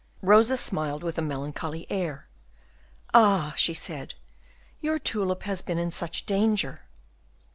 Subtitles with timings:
[0.23, 2.27] Rosa smiled with a melancholy air.
[3.13, 4.15] "Ah!" she said,
[4.79, 6.87] "your tulip has been in such danger."